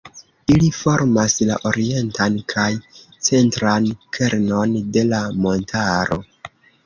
[0.51, 2.65] Ili formas la orientan kaj
[3.27, 6.19] centran kernon de la montaro.